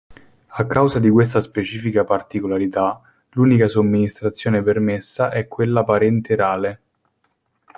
[0.57, 2.99] A causa di questa specifica particolarità,
[3.33, 6.81] l'unica somministrazione permessa è quella parenterale.